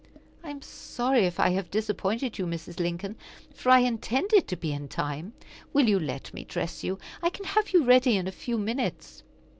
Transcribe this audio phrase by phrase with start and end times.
[0.43, 2.79] "I am sorry if I have disappointed you, Mrs.
[2.79, 3.15] Lincoln,
[3.53, 5.33] for I intended to be in time.
[5.73, 6.97] Will you let me dress you?
[7.21, 9.21] I can have you ready in a few minutes."